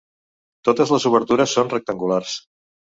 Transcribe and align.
Totes 0.69 0.95
les 0.95 1.07
obertures 1.11 1.55
són 1.59 1.73
rectangulars. 1.77 2.39